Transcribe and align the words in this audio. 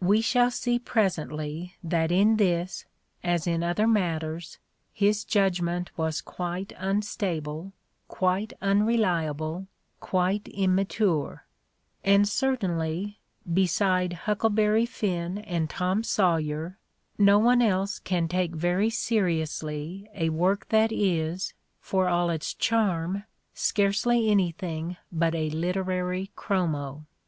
We 0.00 0.20
shall 0.20 0.52
see 0.52 0.78
presently 0.78 1.74
that 1.82 2.12
in 2.12 2.36
this, 2.36 2.84
as 3.24 3.48
in 3.48 3.64
other 3.64 3.88
matters, 3.88 4.60
his 4.92 5.24
judgment 5.24 5.90
was 5.96 6.20
quite 6.20 6.72
unstable, 6.76 7.72
quite 8.06 8.52
unreliable, 8.62 9.66
quite 9.98 10.46
immature; 10.54 11.46
and 12.04 12.28
cer 12.28 12.56
tainly, 12.56 13.16
beside 13.52 14.12
"Huckleberry 14.12 14.86
Finn" 14.86 15.38
and 15.38 15.68
"Tom 15.68 16.04
Sawyer," 16.04 16.78
no 17.18 17.40
one 17.40 17.60
else 17.60 17.98
can 17.98 18.28
take 18.28 18.52
very 18.54 18.88
seriously 18.88 20.08
a 20.14 20.28
work 20.28 20.68
that 20.68 20.92
is, 20.92 21.54
for 21.80 22.08
all 22.08 22.30
its 22.30 22.54
charm, 22.54 23.24
scarcely 23.52 24.30
anything 24.30 24.96
but 25.10 25.34
a 25.34 25.50
literary 25.50 26.30
chromo. 26.36 27.04